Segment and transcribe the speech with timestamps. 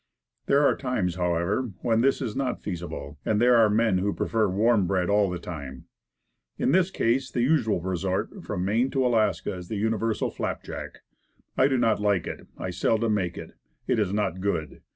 [0.47, 4.47] There are times, however when this is not feasible, and there are men who prefer
[4.47, 5.85] warm bread all the time.
[6.57, 11.01] In this case the usual resort, from Maine to Alaska, is the univer sal flapjack.
[11.55, 13.51] I do not like it; I seldom make it;
[13.85, 14.81] it is not good.